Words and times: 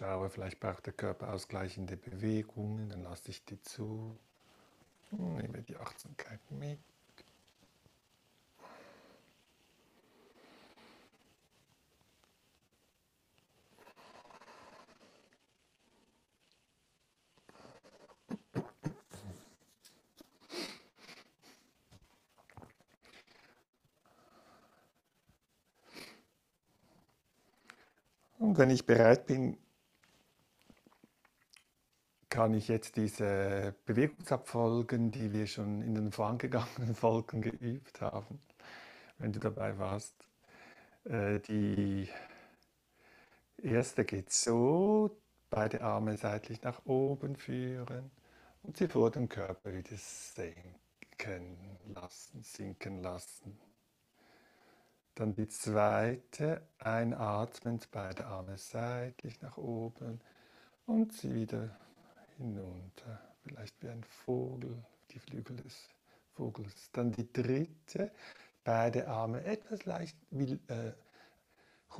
schaue, 0.00 0.30
vielleicht 0.30 0.60
braucht 0.60 0.86
der 0.86 0.94
Körper 0.94 1.32
ausgleichende 1.34 1.94
Bewegungen, 1.96 2.88
dann 2.88 3.02
lasse 3.02 3.30
ich 3.30 3.44
die 3.44 3.60
zu. 3.60 4.16
Nehme 5.10 5.62
die 5.62 5.76
Achtsamkeit 5.76 6.40
mit. 6.50 6.78
Und 28.38 28.56
wenn 28.56 28.70
ich 28.70 28.86
bereit 28.86 29.26
bin, 29.26 29.58
kann 32.30 32.54
ich 32.54 32.68
jetzt 32.68 32.96
diese 32.96 33.74
Bewegungsabfolgen, 33.86 35.10
die 35.10 35.32
wir 35.32 35.46
schon 35.48 35.82
in 35.82 35.94
den 35.96 36.12
vorangegangenen 36.12 36.94
Folgen 36.94 37.42
geübt 37.42 38.00
haben, 38.00 38.40
wenn 39.18 39.32
du 39.32 39.40
dabei 39.40 39.76
warst, 39.78 40.14
äh, 41.04 41.40
die 41.40 42.08
erste 43.58 44.04
geht 44.04 44.32
so, 44.32 45.10
beide 45.50 45.82
Arme 45.82 46.16
seitlich 46.16 46.62
nach 46.62 46.86
oben 46.86 47.36
führen 47.36 48.10
und 48.62 48.76
sie 48.76 48.86
vor 48.86 49.10
dem 49.10 49.28
Körper 49.28 49.74
wieder 49.74 49.96
senken 49.96 51.56
lassen, 51.92 52.42
sinken 52.44 53.02
lassen. 53.02 53.58
Dann 55.16 55.34
die 55.34 55.48
zweite, 55.48 56.62
einatmend, 56.78 57.90
beide 57.90 58.26
Arme 58.26 58.56
seitlich 58.56 59.42
nach 59.42 59.56
oben 59.56 60.20
und 60.86 61.12
sie 61.12 61.34
wieder 61.34 61.76
hinunter, 62.40 63.20
vielleicht 63.42 63.82
wie 63.82 63.88
ein 63.88 64.02
Vogel, 64.02 64.82
die 65.10 65.18
Flügel 65.18 65.56
des 65.56 65.88
Vogels. 66.32 66.90
Dann 66.92 67.12
die 67.12 67.30
dritte, 67.30 68.10
beide 68.64 69.08
Arme 69.08 69.44
etwas 69.44 69.84
leicht 69.84 70.16
will, 70.30 70.58
äh, 70.68 70.92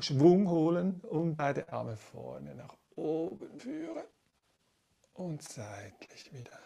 Schwung 0.00 0.48
holen 0.48 1.00
und 1.00 1.36
beide 1.36 1.72
Arme 1.72 1.96
vorne 1.96 2.54
nach 2.54 2.76
oben 2.96 3.58
führen 3.58 4.04
und 5.14 5.42
seitlich 5.42 6.32
wieder 6.34 6.58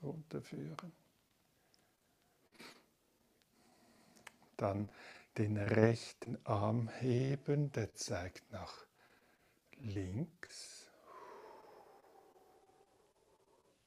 runterführen. 0.00 0.92
Dann 4.56 4.88
den 5.38 5.56
rechten 5.56 6.38
Arm 6.44 6.88
heben, 7.00 7.72
der 7.72 7.94
zeigt 7.94 8.52
nach 8.52 8.86
links. 9.78 10.81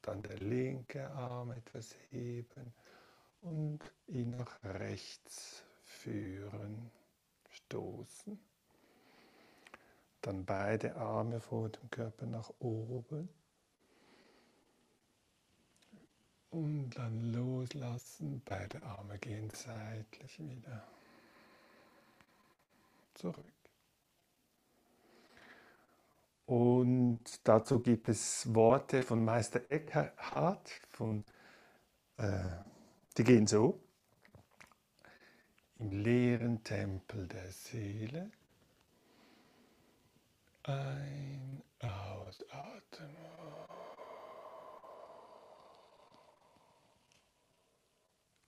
Dann 0.06 0.22
der 0.22 0.38
linke 0.38 1.10
Arm 1.10 1.50
etwas 1.50 1.96
heben 2.10 2.72
und 3.40 3.80
ihn 4.06 4.30
nach 4.30 4.62
rechts 4.62 5.64
führen, 5.82 6.92
stoßen. 7.50 8.38
Dann 10.20 10.44
beide 10.44 10.94
Arme 10.94 11.40
vor 11.40 11.70
dem 11.70 11.90
Körper 11.90 12.24
nach 12.26 12.52
oben. 12.60 13.28
Und 16.50 16.90
dann 16.90 17.32
loslassen, 17.32 18.40
beide 18.44 18.80
Arme 18.84 19.18
gehen 19.18 19.50
seitlich 19.50 20.38
wieder 20.38 20.86
zurück. 23.14 23.55
Und 26.46 27.20
dazu 27.42 27.80
gibt 27.80 28.08
es 28.08 28.54
Worte 28.54 29.02
von 29.02 29.24
Meister 29.24 29.60
Eckhart, 29.68 30.70
von, 30.90 31.24
äh, 32.18 32.44
die 33.18 33.24
gehen 33.24 33.48
so. 33.48 33.80
Im 35.78 35.90
leeren 35.90 36.62
Tempel 36.62 37.26
der 37.26 37.50
Seele 37.50 38.30
ein, 40.62 41.62
ausatmen. 41.80 43.16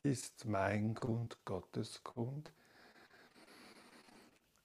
Ist 0.05 0.45
mein 0.45 0.95
Grund 0.95 1.45
Gottes 1.45 2.03
Grund? 2.05 2.53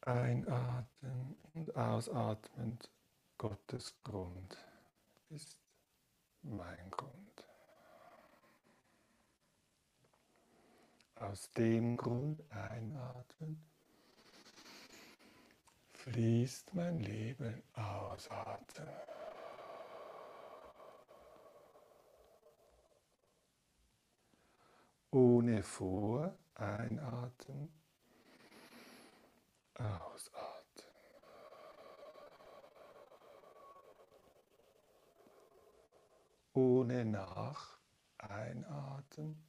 Einatmen 0.01 1.35
und 1.53 1.75
ausatmend 1.75 2.89
Gottes 3.43 3.93
Grund 4.05 4.57
ist 5.29 5.59
mein 6.43 6.89
Grund. 6.89 7.45
Aus 11.15 11.51
dem 11.51 11.97
Grund 11.97 12.41
einatmen 12.49 13.61
fließt 15.91 16.73
mein 16.73 16.99
Leben 16.99 17.61
ausatmen. 17.73 18.87
Ohne 25.11 25.63
Vor 25.63 26.33
einatmen 26.55 27.73
Ausatmen. 29.73 30.52
Ohne 36.53 37.03
nach 37.03 37.79
einatmen. 38.19 39.43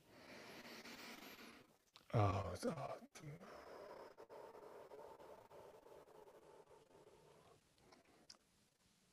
Ausatmen. 2.12 3.41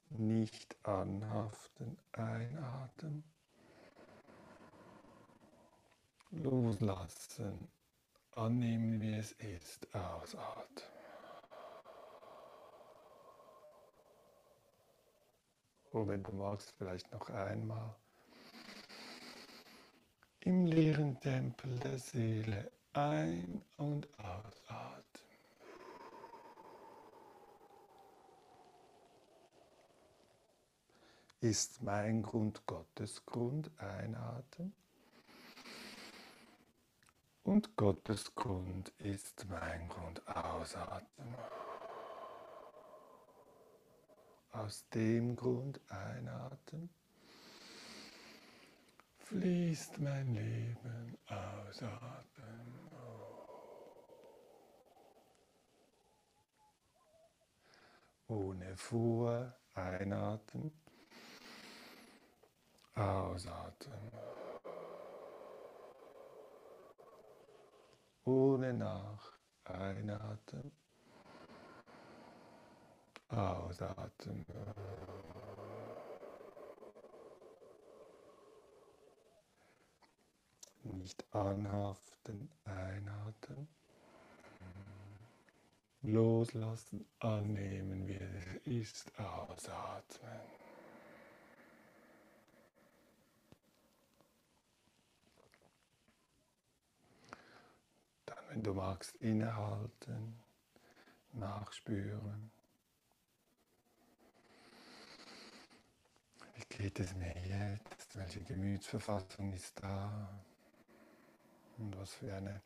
Nicht 0.09 0.78
anhaften, 0.85 1.97
einatmen. 2.12 3.24
Loslassen, 6.31 7.68
annehmen, 8.31 9.02
wie 9.02 9.16
es 9.16 9.34
ist, 9.34 9.94
ausatmen. 9.94 11.00
Und 15.91 16.07
wenn 16.07 16.24
du 16.24 16.31
magst, 16.31 16.74
vielleicht 16.78 17.12
noch 17.12 17.29
einmal. 17.29 17.96
Im 20.41 20.66
leeren 20.66 21.19
Tempel 21.19 21.78
der 21.79 22.00
Seele 22.00 22.72
ein- 22.94 23.62
und 23.78 24.07
ausatmen. 24.18 25.22
Ist 31.41 31.81
mein 31.81 32.22
Grund 32.22 32.66
Gottes 32.66 33.25
Grund 33.25 33.72
einatmen? 33.79 34.73
Und 37.44 37.75
Gottes 37.75 38.34
Grund 38.35 38.90
ist 39.00 39.46
mein 39.50 39.90
Grund 39.90 40.25
ausatmen. 40.28 41.35
Aus 44.51 44.88
dem 44.89 45.35
Grund 45.35 45.79
einatmen 45.89 46.89
fließt 49.19 50.00
mein 50.00 50.34
Leben 50.34 51.17
ausatmen. 51.28 52.81
Ohne 58.28 58.76
Vor 58.76 59.53
einatmen, 59.73 60.72
ausatmen. 62.96 64.11
Ohne 68.26 68.73
nach 68.73 69.31
einatmen 69.64 70.72
Ausatmen. 73.31 74.45
Nicht 80.83 81.23
anhaften, 81.33 82.51
einatmen. 82.66 83.69
Loslassen, 86.01 87.05
annehmen, 87.19 88.07
wie 88.07 88.16
es 88.16 88.66
ist, 88.66 89.19
ausatmen. 89.19 90.41
Dann, 98.25 98.37
wenn 98.49 98.63
du 98.63 98.73
magst, 98.73 99.16
innehalten, 99.17 100.37
nachspüren. 101.31 102.51
Wie 106.61 106.78
geht 106.78 106.99
es 106.99 107.16
mir 107.16 107.34
jetzt? 107.47 108.16
Welche 108.16 108.41
Gemütsverfassung 108.41 109.52
ist 109.53 109.81
da? 109.81 110.43
Und 111.78 111.97
was 111.97 112.13
für 112.13 112.34
eine 112.34 112.61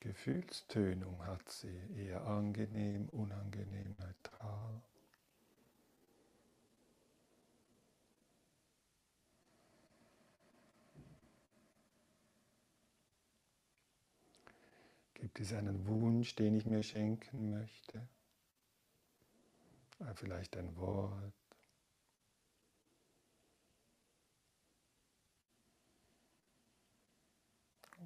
Gefühlstönung 0.00 1.24
hat 1.24 1.48
sie? 1.48 1.78
Eher 1.96 2.24
angenehm, 2.26 3.08
unangenehm, 3.10 3.94
neutral? 3.98 4.82
Gibt 15.14 15.38
es 15.38 15.52
einen 15.52 15.86
Wunsch, 15.86 16.34
den 16.34 16.56
ich 16.56 16.66
mir 16.66 16.82
schenken 16.82 17.50
möchte? 17.50 18.08
Äh, 20.00 20.14
vielleicht 20.14 20.56
ein 20.56 20.76
Wort. 20.76 21.41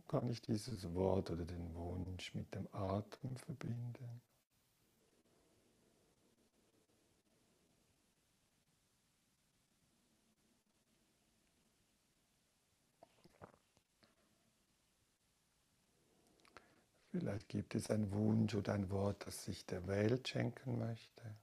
Kann 0.09 0.29
ich 0.29 0.41
dieses 0.41 0.95
Wort 0.95 1.31
oder 1.31 1.45
den 1.45 1.75
Wunsch 1.75 2.33
mit 2.35 2.55
dem 2.55 2.69
Atem 2.73 3.37
verbinden? 3.37 4.21
Vielleicht 17.11 17.49
gibt 17.49 17.75
es 17.75 17.91
einen 17.91 18.13
Wunsch 18.13 18.55
oder 18.55 18.75
ein 18.75 18.91
Wort, 18.91 19.27
das 19.27 19.49
ich 19.49 19.65
der 19.67 19.87
Welt 19.87 20.29
schenken 20.29 20.79
möchte. 20.79 21.35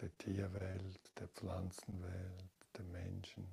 Der 0.00 0.16
Tierwelt, 0.16 1.00
der 1.18 1.28
Pflanzenwelt, 1.28 2.50
der 2.76 2.84
Menschen. 2.84 3.46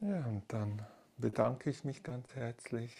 Ja, 0.00 0.24
und 0.26 0.44
dann 0.52 0.86
bedanke 1.16 1.70
ich 1.70 1.82
mich 1.82 2.02
ganz 2.02 2.34
herzlich 2.34 2.92